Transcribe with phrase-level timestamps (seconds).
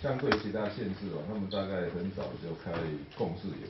[0.00, 2.70] 相对其他县市哦，他们大概很早就开
[3.16, 3.66] 共识营。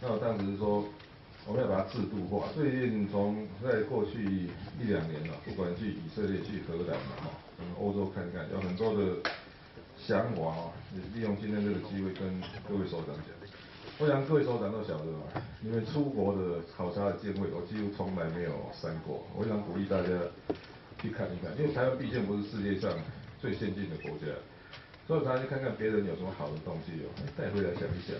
[0.00, 0.84] 那我当时说，
[1.44, 2.46] 我们要把它制度化。
[2.54, 4.46] 最近从在过去
[4.78, 9.18] 一两年了，不管去以色列、去荷兰嘛，哈，我们欧洲看看，有很多的
[9.98, 10.70] 想法哦。
[10.94, 13.34] 也利用今天这个机会跟各位首长讲，
[13.98, 15.26] 我想各位首长都晓得嘛，
[15.60, 19.26] 你们出国的考察的经费，我几乎从来没有删过。
[19.34, 20.08] 我想鼓励大家
[21.02, 22.96] 去看一看，因为台湾毕竟不是世界上
[23.40, 24.26] 最先进的国家。
[25.10, 28.14] 所以，大家去看看别人有什么好的东西哦，带回来想一想，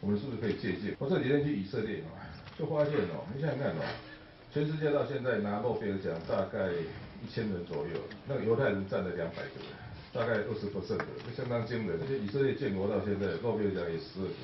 [0.00, 0.96] 我们是不是可以借鉴？
[0.98, 2.16] 我这几天去以色列哦，
[2.56, 3.84] 就发现哦，你想想看哦，
[4.50, 6.72] 全世界到现在拿诺贝尔奖大概
[7.20, 9.60] 一千人左右，那个犹太人占了两百个，
[10.08, 11.04] 大概二十 percent 的，
[11.36, 12.00] 相当惊人。
[12.00, 14.40] 而且以色列建国到现在，诺贝尔奖也十二个，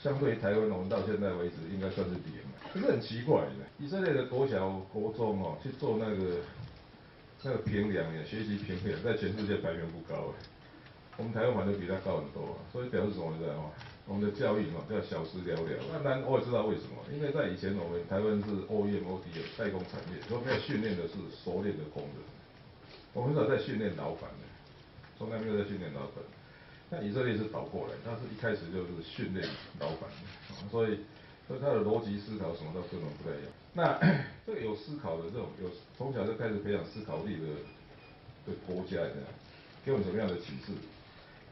[0.00, 2.40] 相对于台湾，我们到现在为止应该算是零。
[2.72, 6.40] 可是很奇怪的，以色列的国小、国中哦去做那个
[7.44, 10.48] 那个评量呀，学习评量，在全世界排名不高哎。
[11.16, 13.46] 我们台湾反正比他高很多，所以表示什么呢？
[14.06, 16.02] 我们的教育嘛，叫小时了了。
[16.02, 22.16] 当然我也知道为什么，因为在以前我们台湾是 OEM、OD 代工产业，所以要训练的是熟练的工人。
[23.14, 24.44] 我们很少在训练老板的，
[25.16, 26.24] 从来没有在训练老板。
[26.90, 29.46] 那以色列是倒过来，他是一开始就是训练
[29.78, 30.10] 老板，
[30.70, 30.98] 所以
[31.46, 33.52] 所以他的逻辑思考什么都跟我们不太一样。
[33.72, 33.96] 那
[34.44, 37.46] 这个有思考的这种有从小就开始培养思考力的
[38.50, 39.28] 的国家，这样
[39.84, 40.72] 给我们什么样的启示？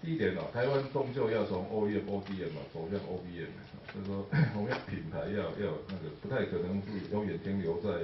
[0.02, 3.52] 第一点啊，台湾终究要从 OEM、ODM 嘛走向 OBM，
[3.92, 4.24] 就是说
[4.56, 8.00] 我们要品牌要要那个不太可能是永远停留在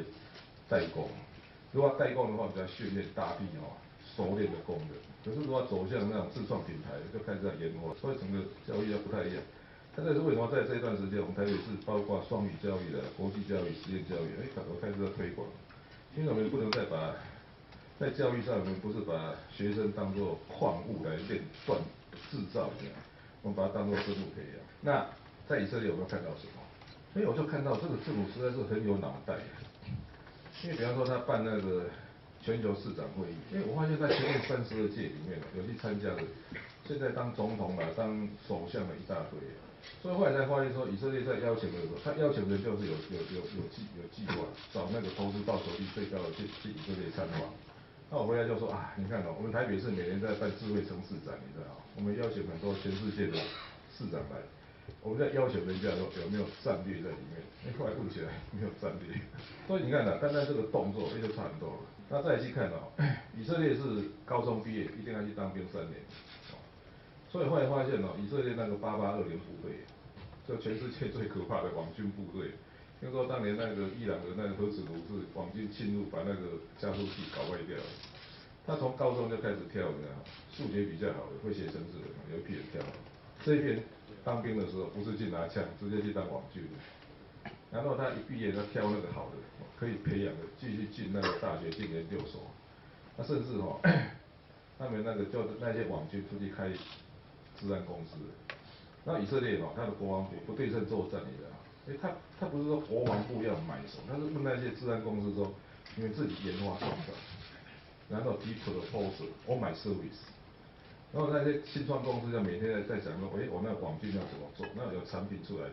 [0.68, 1.08] 代工。
[1.72, 3.72] 如果代工的话，就要训练大批哦
[4.14, 4.88] 熟练的工人。
[5.24, 9.42] 可是如果走向那种自创品牌，就开始在研发，所以整个教育要不太一样。
[9.96, 15.48] 但是为什么在这一段时间，我们台北市包括双语教育的、国际教育、实验教育，哎，我开始在推广，
[16.14, 17.16] 因为我们不能再把。
[17.98, 21.76] 在教育上，我们不是把学生当作矿物来炼锻
[22.30, 22.94] 制造一样，
[23.40, 24.60] 我们把它当作生物培养。
[24.82, 25.06] 那
[25.48, 26.60] 在以色列，我们看到什么？
[27.14, 29.38] 所以我就看到这个政府实在是很有脑袋。
[30.62, 31.88] 因为比方说他办那个
[32.42, 36.22] 全球市长会议，因为我发现在前面三十二届里面有去参加的，
[36.86, 39.40] 现在当总统了、当首相的一大堆。
[40.02, 47.48] 所以后来才发现说，以色列在邀请的时候，他邀请的就是有有有有计有计划，找那个投资报酬率最高的去去以色列参访。
[48.10, 53.34] 那我回来就说啊，你看哦，我们台北市每年在办智慧城市展，你知道，我们邀请很多全世界的
[53.90, 54.38] 市长来，
[55.02, 57.42] 我们在邀请人家说有没有战略在里面，
[57.76, 59.18] 后来问起来没有战略，
[59.66, 61.78] 所以你看呐，单单这个动作也就差很多了。
[62.08, 62.94] 那再去看哦，
[63.36, 63.82] 以色列是
[64.24, 65.98] 高中毕业一定要去当兵三年，
[67.28, 69.82] 所以后来发现哦，以色列那个八八二零部队，
[70.46, 72.52] 就全世界最可怕的网军部队。
[73.00, 77.84] 听说当年那个伊朗的那个核子炉是网军侵入，把那个加速器搞坏掉了。
[78.66, 80.16] 他从高中就开始跳，你知道，
[80.50, 82.80] 数学比较好的，会写程式的，有一批人跳。
[83.44, 83.82] 这一边
[84.24, 86.64] 当兵的时候不是去拿枪，直接去当网军。
[87.70, 89.36] 然后他一毕业，他挑那个好的，
[89.78, 92.50] 可以培养的，继续进那个大学进研究所。
[93.16, 93.78] 他甚至哈，
[94.78, 96.70] 他们那个叫那些网军出去开
[97.60, 98.16] 治安公司。
[99.04, 101.36] 那以色列哈，他的国防部不对称作战，你
[101.86, 101.98] 所以。
[102.02, 105.54] 他他不是说国防部要买什么，他是问那些治安公司说，
[105.94, 107.14] 你们自己研发创造，
[108.10, 110.28] 然后提出的 proposal，我买 service，
[111.14, 114.66] 然后那些新创公司就每天在在想说，哎，我那网军要怎么做？
[114.76, 115.68] 那有产品出来，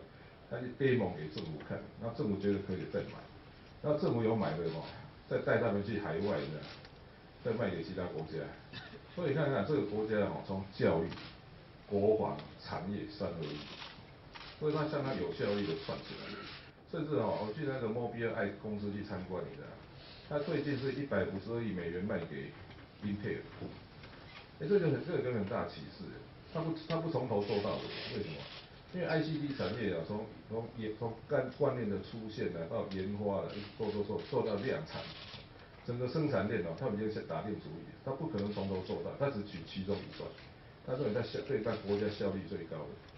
[0.50, 3.20] 他就 demo 给政府看，那政府觉得可以再买，
[3.82, 4.80] 那政府有买的嘛，
[5.28, 6.60] 再带他们去海外的，
[7.44, 8.38] 再卖给其他国家。
[9.14, 11.08] 所以你看看这个国家哦，从教育、
[11.86, 13.58] 国防、产业三合一。
[14.60, 16.30] 所以它相当有效率的算起来，
[16.90, 19.68] 甚至哦，我去那个 Mobileye 公司去参观，你知道，
[20.28, 22.52] 他最近是一百五十二亿美元卖给
[23.02, 23.66] 英特尔，
[24.60, 26.04] 哎，这个很这个很大启示，
[26.52, 27.82] 他不他不从头做到的，
[28.16, 28.36] 为什么？
[28.94, 35.02] 因为 ICT 产业啊，从从也从干观念的出现呢，到研发了，做做做做到量产，
[35.84, 40.30] 整个生产链哦，他们已经先打定主意，他不可能从头做到，他只取其中一段，
[40.86, 43.13] 他认为他效对他国家效率最高的。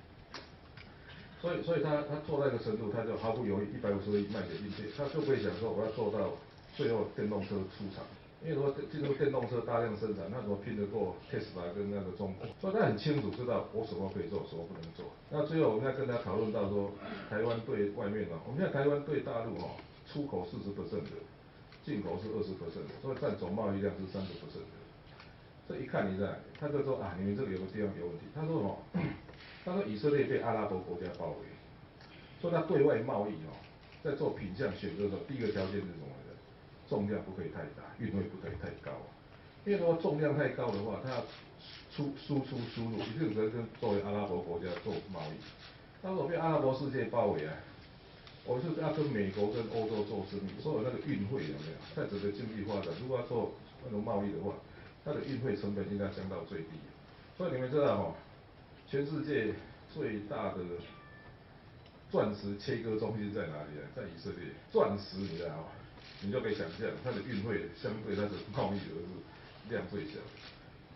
[1.46, 6.34] 所以，所以他他做那个程度，他就毫不犹豫，一百五十亿卖给英特尔，他就不会想说我要做到
[6.74, 8.02] 最后电动车出厂，
[8.42, 12.50] 因为如果进入电动车大量生产，那怎么拼得过 Tesla 跟那个中国？
[12.60, 15.06] 所以他很清楚知道我什么可以做，什么不能做。
[15.30, 16.90] 那最后我们要跟他讨论到说，
[17.30, 19.70] 台湾对外面啊，我们现在台湾对大陆哈
[20.10, 21.14] 出口四十 percent 的，
[21.86, 24.74] 进口是二十 percent 的，所以占总贸易量是三十 percent 的。
[25.68, 28.26] 这一看你在，他就说啊，你们这个有个地方有问题。
[28.34, 28.78] 他说什么？
[29.66, 31.44] 他说以色列被阿拉伯国家包围，
[32.40, 33.52] 说他对外贸易哦，
[34.04, 36.32] 在做品项选择的时候，第一个条件是什么呢？
[36.88, 38.92] 重量不可以太大，运费不可以太高。
[39.64, 41.20] 因为如果重量太高的话，他要
[41.90, 45.42] 出输出输入，一定只能跟作为阿拉伯国家做贸易。
[46.00, 47.52] 但是我被阿拉伯世界包围啊，
[48.44, 51.78] 我是要跟美国跟欧洲做生意，所有那个运费有没有？
[51.96, 53.50] 在整个经济发展，如果要做
[53.84, 54.54] 那种贸易的话，
[55.04, 56.78] 它的运费成本应该降到最低。
[57.36, 58.14] 所以你们知道哈，
[58.88, 59.52] 全世界
[59.92, 60.58] 最大的
[62.10, 63.84] 钻石切割中心在哪里啊？
[63.96, 64.50] 在以色列。
[64.70, 65.64] 钻石你知道吗？
[66.22, 70.18] 你就可以想象，它的运费相对它的贸易额是量最小。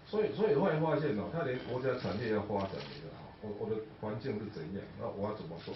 [0.06, 3.26] 所以，所以后来发现哦，它连国家产业要发展，你知道吗？
[3.42, 4.82] 我我的环境是怎样？
[4.98, 5.74] 那我要怎么做？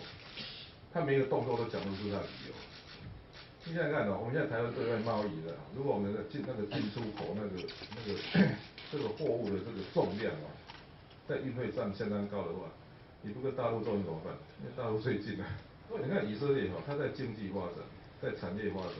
[0.92, 2.54] 他每一个动作都讲得出他的理由。
[3.66, 7.66] 你想想看哦，我们现在台湾对外贸易的，如果我们的进那个进出口那个
[7.96, 8.18] 那个
[8.92, 10.46] 这个货物的这个重量啊。
[11.28, 12.68] 在运费占相当高的话，
[13.22, 14.34] 你不跟大陆做你怎么办？
[14.60, 15.46] 因为大陆最近啊。
[15.88, 17.80] 所 以你看以色列哈，它在经济发展、
[18.20, 18.92] 在产业发展、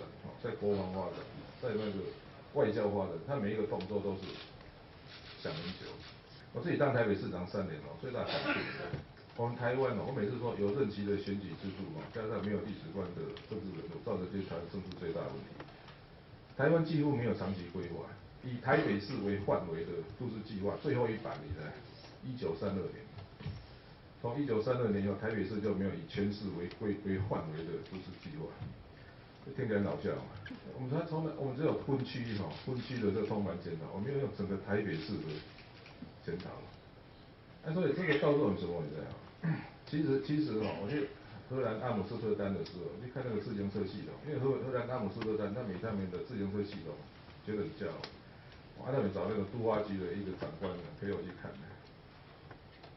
[0.43, 1.21] 在国防发展、
[1.61, 2.01] 在那个
[2.55, 4.21] 外交发展，它每一个动作都是
[5.41, 5.89] 想很久。
[6.53, 8.49] 我自己当台北市长三年了，最大感触，
[9.37, 15.51] 我们台湾哦，我每次说有任期的选举制度嘛，加上没有历史观的政治人物，造成这台湾政治最大的问题。
[16.57, 18.07] 台湾几乎没有长期规划，
[18.45, 19.91] 以台北市为范围的
[20.21, 21.73] 都市计划最后一版，你看。
[22.27, 23.05] 一九三二年，
[24.21, 28.47] 从一九三二年以后，台北市就没有以全市为规为范围的都市计划，
[29.55, 30.23] 听起来很搞笑嘛。
[30.75, 35.29] 我们才从来，我们只有分区哈，分区的这个通盘检讨，我们没有用整个台北市的
[36.25, 36.51] 检讨。
[37.65, 38.83] 那所以这个告诉我们什么？
[38.83, 39.09] 你知道？
[39.87, 41.09] 其实其实哈，我去
[41.49, 46.97] 荷兰阿姆斯特丹的时候，去看那个自行车系统，因为荷荷兰阿姆斯特丹，它每上面的自行车系统
[47.45, 48.01] 觉得很骄傲，
[48.81, 51.53] 我还特别找那个都发局的一个长官陪我去看。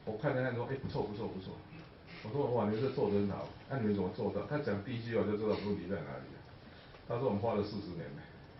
[0.07, 1.51] 我看了看说，哎、不错不错不错。
[2.23, 4.41] 我说哇，你这做得很好，那、你们怎么做到？
[4.47, 6.31] 他讲第一句话就知道问题在哪里。
[7.07, 8.07] 他说我们花了四十年。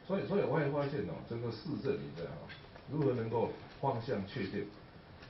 [0.06, 2.48] 所以所以我也发现哦，整个市政你知道吗？
[2.92, 3.52] 如何能够
[3.82, 4.68] 方向确定，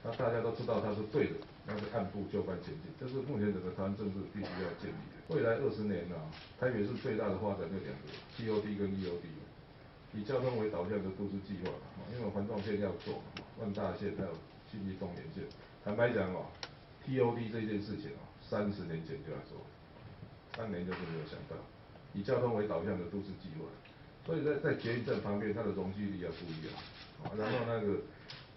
[0.03, 5.33] 那大家都知道它是对的，那是按部就班前进，这是目前整个台湾政治必须要建立的。
[5.33, 6.15] 未来二十年呢，
[6.59, 8.05] 台北市最大的发展就两个
[8.37, 9.25] ，TOD 跟 EOD，
[10.13, 11.73] 以交通为导向的都市计划，
[12.13, 13.17] 因为环状线要做，
[13.59, 14.33] 万大线还有
[14.69, 15.41] 信义东连线。
[15.87, 16.43] 坦白讲哦
[17.07, 19.63] ，TOD 这件事情哦，三十年前就要做，
[20.51, 21.55] 当年就是没有想到，
[22.13, 23.63] 以交通为导向的都市计划，
[24.25, 26.75] 所以在在捷运站旁边，它的容积率要不一样，
[27.39, 28.01] 然后那个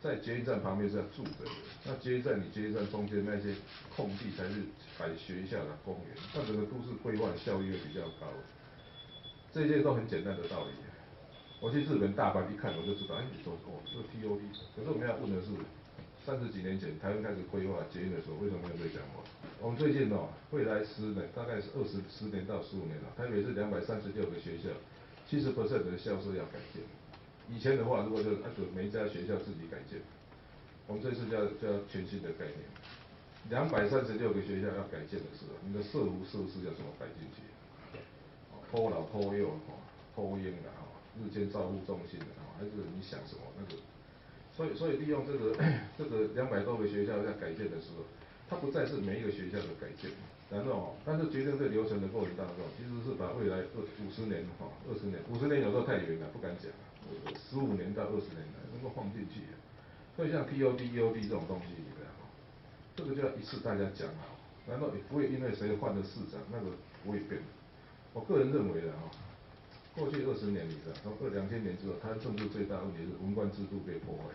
[0.03, 1.47] 在捷运站旁边是要住的，
[1.87, 3.55] 那捷运站你捷运站中间那些
[3.95, 4.67] 空地才是
[4.99, 8.27] 摆学校的公园，那整个都市规划效率会比较高，
[9.53, 10.73] 这些都很简单的道理。
[11.61, 14.41] 我去日本大阪一看，我就知道，哎，你说哦，这 TOD，
[14.75, 15.47] 可是我们要问的是。
[16.25, 19.25] 三十几年前，台湾开始规划捷运的时候，为什么没有这讲话？
[19.59, 24.69] 我们最近哦，未来十年，大概是二十十年到十五年了，台北是两百三十六个学校，
[25.27, 26.85] 七十 percent 的校舍要改建。
[27.49, 29.99] 以前的话，如果就按照每一家学校自己改建，
[30.87, 32.61] 我们这次叫叫全新的概念，
[33.49, 37.43] 两百三十六个学校要改建的时候，你的设无设施要怎么摆进去？
[38.71, 39.75] 坡老坡幼哈，
[40.15, 40.85] 托婴的哈，
[41.19, 43.81] 日间照护中心的哈，还是你想什么那个？
[44.61, 45.57] 所以，所以利用这个
[45.97, 48.05] 这个两百多个学校在改建的时候，
[48.47, 50.11] 它不再是每一个学校的改建，
[50.53, 56.69] 然后，但是决定这流程的过程当中，其实是把未来二五十年哈二十年五十年有时候太远了，不敢讲，
[57.41, 58.45] 十五年到二十年
[58.77, 59.49] 能够放进去。
[60.15, 62.29] 所以像 TOD、EOD 这种东西，你知道吗？
[62.95, 64.37] 这个就要一次大家讲好，
[64.69, 67.41] 然后也不会因为谁换了市长，那个不会变。
[68.13, 69.09] 我个人认为的哈。
[69.97, 74.31] 过去二十年里的，从二两千年之后，它政治最大问题是文官制度被破坏，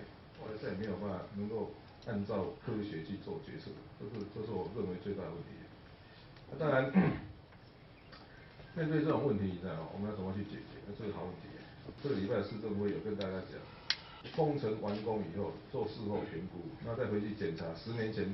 [0.45, 1.71] 后来再也没有办法能够
[2.05, 5.57] 按照科学去做决策，这是这是我认为最大的问题。
[6.51, 6.85] 那当然，
[8.77, 9.89] 面对这种问题，你知道吗？
[9.93, 10.77] 我们要怎么去解决？
[10.85, 11.49] 那这是好问题。
[12.03, 13.57] 这个礼拜市政府有跟大家讲，
[14.35, 18.29] 工程完工以后做事后评估，那再回去检查十年前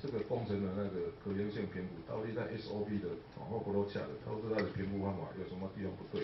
[0.00, 6.22] 这个工程的那个可行性评估，到底在 SOP 的或 flow chart 的，都是它的评估方法有什么地方不对。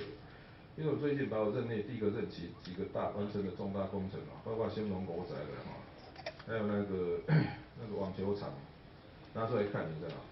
[0.76, 5.78] 因为我最近把我任内第一个任期几个大完成的重大工程啊，包括兴隆国宅的哈，
[6.46, 7.20] 还有那个
[7.80, 8.50] 那个网球场
[9.34, 10.22] 拿出来看，你知道吗？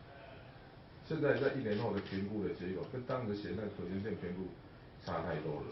[1.07, 4.51] 现在在一年后的评估的结果，跟当时写那个可行性评估
[5.05, 5.67] 差太多了，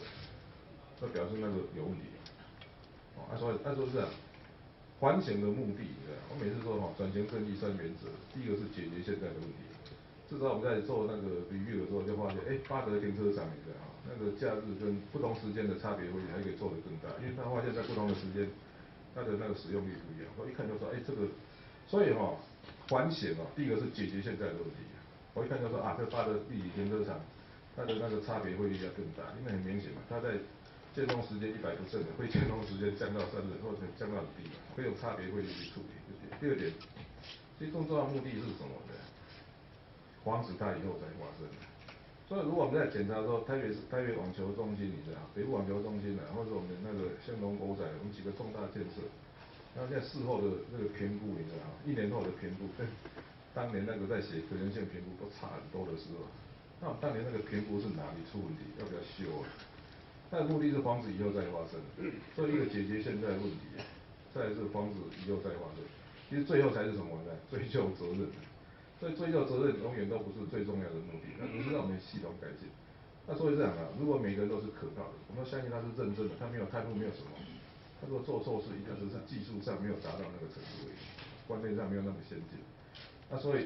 [1.01, 2.03] 这表示那个有问题。
[3.19, 4.09] 啊，所以按说是啊，
[5.01, 6.19] 环评的目的，你知道？
[6.31, 9.70] 我每次说哈，转型正义三原则，第一个是解决现在的问题。
[10.31, 13.91] 至少我们在做那个 review 的时候，就发现，哎，巴德停车场，你知道吗？
[14.07, 18.47] 那个假日跟不同时间的差别会还可以做得更大，因为他发现在不同的时间，
[19.13, 20.31] 它的那个使用率不一样。
[20.39, 21.27] 我一看就说，哎，这个，
[21.91, 22.39] 所以哈，
[22.89, 24.87] 环险哦，第一个是解决现在的问题。
[25.35, 27.19] 我一看就说啊，这巴德地理停车场，
[27.75, 30.39] 它的那个差别会比较更大，因为很明显嘛，它在
[30.95, 35.99] 建通时间一百不正的，会建通时间降到三成或者降到很低，会有差别会去处理。
[36.39, 36.71] 第二点，
[37.59, 38.95] 其实更重要的目的是什么呢？
[40.25, 41.47] 防止它以后再发生。
[42.29, 49.03] 所以如果我们在检查说台北是台北网球中心，你知道，北部网球中心呢，或者我们那个兴隆国仔，我们几个重大建设，
[49.75, 52.87] 然后在事后的那个评估，你知道，一年后的评估跟
[53.51, 56.23] 当年那个在写可能性评估都差很多的时候，
[56.79, 59.51] 那我们当年那个评估是哪里出问题，要不要修啊？
[60.31, 61.83] 它的目的是防止以后再发生，
[62.39, 63.75] 所以一个解决现在的问题，
[64.31, 65.83] 再是防止以后再发生。
[66.31, 67.35] 其实最后才是什么呢？
[67.51, 68.31] 追究责任。
[69.01, 72.69] 所以追究责任永远都不是最重要的目的，那不是让我们系统改进。
[73.27, 77.33] 那所以这样啊，如果每个人都是可靠的，我们相信他是认真的，他没有贪污，没有什么。
[77.97, 81.01] 他如果做错事，一定是是技术上没有达到那个程度而已，
[81.49, 82.61] 观念上没有那么先进。
[83.31, 83.65] 那所以，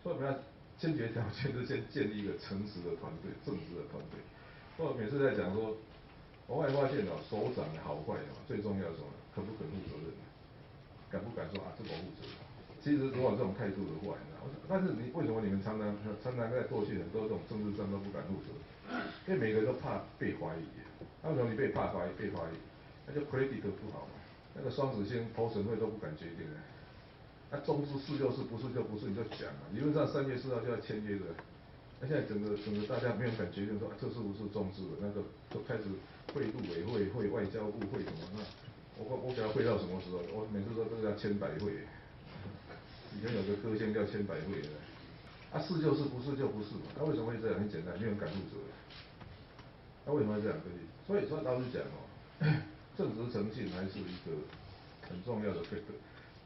[0.00, 0.32] 所以我们要
[0.80, 4.16] 先决条件是先建立一个诚实的团队，正直的团队。
[4.80, 5.76] 我每次在讲说，
[6.46, 9.12] 我会发现哦，首长的好坏哦，最重要是什么？
[9.34, 10.08] 肯不肯负责任？
[11.12, 11.72] 敢不敢说啊？
[11.76, 12.24] 自我负责？
[12.84, 15.88] 其实如果这种态度的话，你知道，但是你为什么你们常常
[16.22, 18.52] 常常在过去很多这种政治上都不敢负责？
[19.24, 20.68] 因为每个人都怕被怀疑。
[21.24, 22.12] 那为什么你被怕怀疑？
[22.20, 22.56] 被怀疑，
[23.08, 24.20] 那就 credit 不好嘛。
[24.52, 26.60] 那个双子星投审会都不敢决定的。
[27.50, 29.64] 那中资是就是，不是就不是，你就讲嘛。
[29.72, 31.32] 理论上三月四号就要签约的。
[32.02, 35.08] 那现在整个整个大家没有敢决定说，这是不是中资的？
[35.08, 35.88] 那个就开始
[36.34, 38.28] 会陆委会、会外交部、会什么？
[38.36, 38.44] 那
[39.00, 40.20] 我我给他会到什么时候？
[40.36, 41.72] 我每次说都要千百会。
[43.14, 44.68] 以前有个歌星叫千百惠的，
[45.52, 46.90] 啊是就是，不是就不是嘛。
[46.98, 47.58] 那为什么会这样？
[47.60, 48.58] 很简单，没有人敢负责。
[50.04, 50.58] 那为什么会这样？
[50.60, 50.82] 对不对？
[51.06, 52.02] 所以说老实讲哦，
[52.98, 54.34] 正直诚信还是一个
[55.08, 55.86] 很重要的 fit。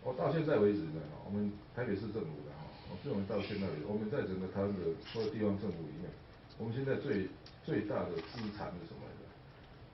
[0.04, 6.10] 我到现在为止呢，我们台北市政府的哈，我认为到现在为止，我们在整个台湾的所有地方政府里面，
[6.58, 7.28] 我们现在最
[7.64, 9.24] 最大的资产是什么呢？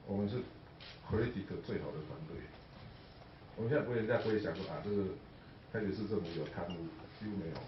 [0.07, 0.43] 我们是
[1.07, 2.37] credit 最好的团队。
[3.57, 5.05] 我们现在不会，人家不会想说啊，这个。
[5.75, 6.87] 台北市政府有贪污，
[7.19, 7.59] 几乎没有。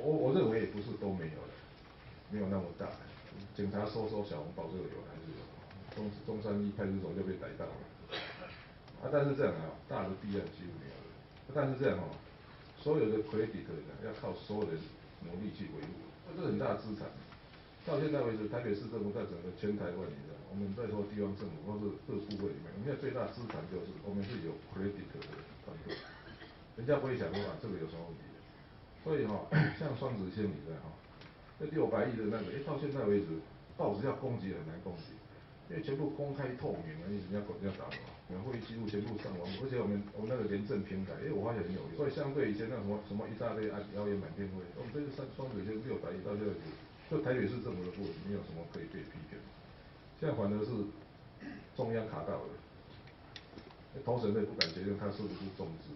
[0.00, 1.52] 我我认为也不是都没有的，
[2.32, 2.88] 没有那么大。
[3.52, 5.44] 警察收收小红包这个有还是有，
[5.92, 7.76] 中中山一派出所就被逮到了。
[9.04, 11.12] 啊，但是这样啊，大的弊案几乎没有的。
[11.52, 12.08] 但是这样哦，
[12.80, 13.68] 所有的 credit，
[14.00, 14.80] 要靠所有人
[15.20, 15.92] 努力去维护，
[16.34, 17.04] 这是很大的资产。
[17.84, 25.20] 到现在为止，台北市政府在整个全台湾里面，我们在说地方政府或是各部会里面，我们现在最大资产就是我们是有 credit 的
[25.68, 25.92] 团队。
[26.80, 28.24] 人家不会想说啊，这个有什么问题？
[29.04, 29.44] 所以哈、哦，
[29.76, 30.88] 像双子星，你知道哈，
[31.60, 33.36] 那六百亿的那个，诶，到现在为止，
[33.76, 35.12] 报纸要攻击很难攻击，
[35.68, 42.00] 因为全部公开透明了，你人家管人家打嘛，我们会议记录全部上网，而且我们我们那个廉政平台，诶，我发现很有用。
[42.00, 46.64] 所以相对以前那什么什么一大堆啊谣言满天飞，我们这个双双子星六百亿到现在为止，
[47.12, 49.36] 就台北市政府的部分没有什么可以被批评。
[50.16, 50.72] 现在反而是
[51.76, 52.52] 中央卡到了，
[54.04, 55.92] 投审会不敢决定他是不是中资。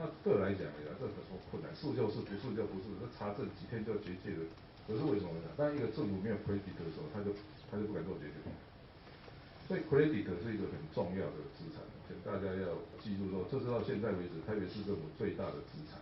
[0.00, 4.40] 那个来讲呀，这很多困难，是就是，不是就不是，那查证几天就结界了。
[4.88, 5.52] 可是为什么呢？
[5.60, 7.36] 当一个政府没有 credit 的时候，他就
[7.68, 8.40] 他就不敢做决定。
[9.68, 16.00] 所以 credit 是一个很重要的资产，请大家要记住说，这是到现在为止台北市政府最大的资产。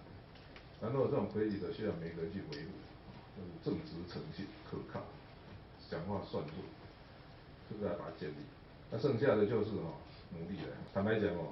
[0.80, 2.70] 然后这种 credit 需要每个人去维护，
[3.34, 5.02] 就是正直、诚信、可靠，
[5.90, 6.54] 讲话算数，
[7.66, 8.46] 是不是要把它建立？
[8.94, 9.98] 那剩下的就是哦，
[10.30, 10.72] 努力了。
[10.94, 11.50] 坦白讲哦。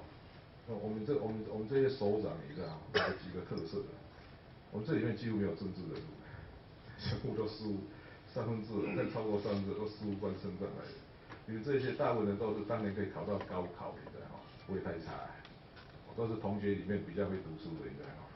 [0.69, 3.95] 我们这我们我们这些首长，你知道有几个特色的？
[4.73, 6.11] 我们这里面几乎没有政治人物，
[6.99, 7.87] 全部都事务，
[8.35, 10.99] 三分之二，再超过三分之二都事务官升上来的。
[11.47, 15.31] 因为这些大部分人都是当年可以考到高考，的哈，不会太差。
[16.17, 18.27] 都是同学里面比较会读书的，你知道哈。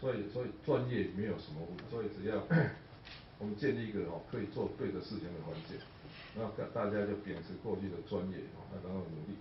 [0.00, 2.40] 所以所以专业没有什么问题，所以只要
[3.38, 5.76] 我们建立一个哦可以做对的事情的环境，
[6.34, 9.36] 然后大家就秉持过去的专业哦，然后努力。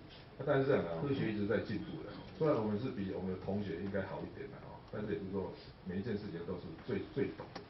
[0.46, 2.12] 但是这样啊，科学一直在进步的。
[2.38, 5.52] 虽然我们是比我们的同学应该好一点的哦，但是也不是说
[5.86, 7.62] 每一件事情都是最最懂的。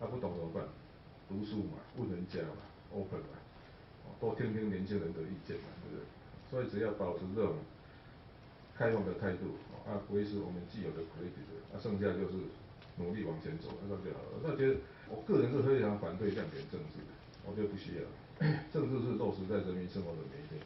[0.00, 0.64] 他不懂怎么办？
[1.28, 2.60] 读书嘛，问人家嘛
[2.92, 3.36] ，open 嘛，
[4.20, 6.04] 多听听年轻人的意见嘛，对不对？
[6.50, 7.56] 所以只要保持这种
[8.76, 9.56] 开放的态度
[9.88, 12.36] 啊，维持我们既有的 credit，那剩下就是
[12.96, 14.40] 努力往前走，那就好了。
[14.42, 14.76] 那觉得
[15.08, 17.12] 我个人是非常反对亮点政治的，
[17.46, 18.02] 我觉得不需要，
[18.72, 20.60] 政治是落实在人民生活的每一天。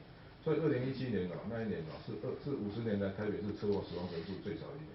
[0.45, 4.95] 所以二零一七年啊，那一年啊，是二是五十年来台北市车祸死亡人数最少一年，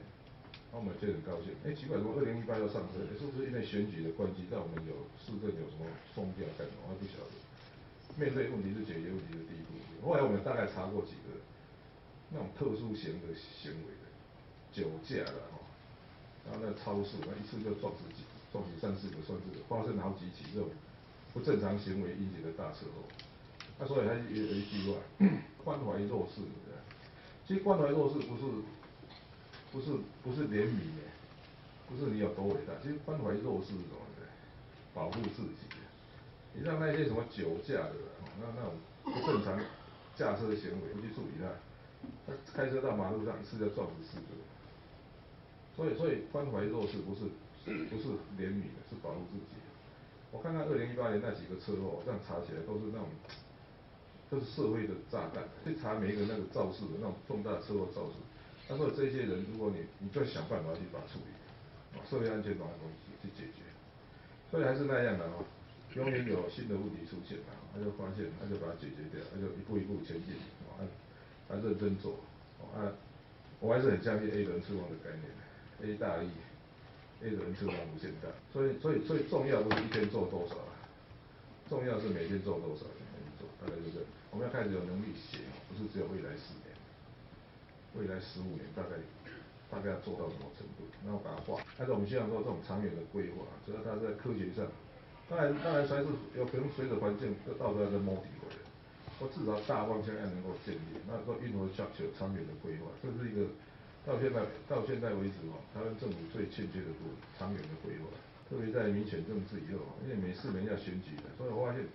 [0.72, 1.54] 那我们就很高兴。
[1.62, 3.04] 哎，奇怪，怎么二零一八要上车？
[3.20, 5.86] 是不是因为选举的关系，让我们有市政有什么
[6.16, 6.90] 松掉干什么？
[6.90, 7.34] 我还不晓得。
[8.18, 9.78] 面对问题是解决问题的第一步。
[10.06, 11.38] 后来我们大概查过几个
[12.32, 14.06] 那种特殊型的行为的，
[14.72, 15.62] 酒驾了哈，
[16.46, 20.70] 然后那超速，那一次就撞死几撞死三四个，算是发生好几起这种
[21.34, 23.06] 不正常行为引起的大车祸。
[23.80, 24.98] 那所以他有有一句话，
[25.64, 26.42] 关怀弱势，
[27.48, 28.44] 其实关怀弱势不是
[29.72, 31.02] 不是不是怜悯的，
[31.90, 34.28] 不是你有多伟大，其实关怀弱势是什么呢？
[34.94, 35.52] 保护自己。
[36.56, 37.96] 你像那些什么酒驾的，
[38.40, 39.58] 那那种不正常
[40.16, 41.50] 驾车的行为，不去处理他，
[42.28, 44.28] 他开车到马路上一次就撞死四个。
[45.76, 47.22] 所以所以关怀弱势不是
[47.66, 49.58] 不是怜悯的，是保护自己。
[50.32, 53.10] 我看看二零一八年那几个车祸，这样查起来都是那种，
[54.34, 55.46] 都是社会的炸弹。
[55.64, 58.18] 去查每一个那个肇事的那种重大车祸肇事，
[58.68, 61.30] 他说这些人，如果你你就想办法去把它处理，
[61.94, 63.62] 啊，社会安全把东西去解决。
[64.50, 65.46] 所以还是那样的哦，
[65.94, 70.34] 永远有新的问题出现啊，他就发现，他就把它解决掉，他就一步一步前进，
[70.74, 70.82] 啊，
[71.48, 72.18] 他认真做，
[72.74, 72.90] 啊，
[73.60, 75.30] 我还是很相信 A 轮车王的概念
[75.86, 76.28] ，A 大力。
[77.24, 80.76] A 轮车王无限大，所以所以所以重要不是一天做多少啊，
[81.70, 86.74] 重要是每天做多少，每天做，大概就是我们要开始有能力写，不是只有未来十年，
[87.94, 88.98] 未来十五年大概
[89.70, 91.62] 大概要做到什么程度，然后把它画。
[91.78, 94.66] 但是我们希望说这种长远的规划，只要它在科学上，
[95.30, 97.30] 当然当然还是有可能随着环境
[97.62, 98.58] 到时候再摸底回来，
[99.22, 103.46] 我至少大方向要能够建立，那说运河下去有长远的规划，这是一个。
[104.04, 107.00] 到现在到现在为止哦，台湾政府最欠缺的是
[107.40, 108.12] 长远的规划，
[108.50, 111.88] 特别在民选政治以后，因为每四年要选举的，所以我发现，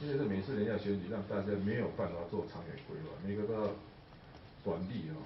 [0.00, 3.70] 因为是每次人家选举，让大家没有办法做长远规划，每个都要
[4.62, 5.16] 短利啊，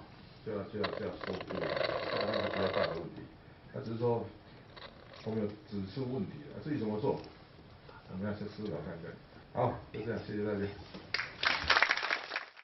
[0.47, 1.59] 就要就要就要收割，
[2.13, 3.23] 这是比较大的问题。
[3.73, 4.25] 那只是说，
[5.25, 7.21] 我们有指出问题了，自己怎么做，
[8.13, 9.13] 我们要去思考看看。
[9.53, 10.61] 好，就这样，谢谢大家。